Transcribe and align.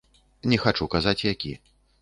Не 0.53 0.57
хачу 0.63 0.89
казаць 0.95 1.17
які. 1.31 1.57